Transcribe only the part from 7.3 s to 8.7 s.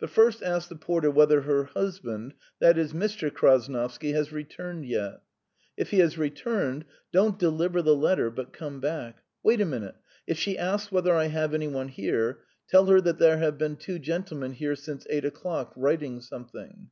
deliver the letter, but